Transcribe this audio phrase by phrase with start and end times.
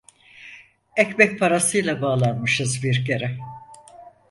[0.97, 3.37] Ekmek parasıyla bağlanmışız bir kere!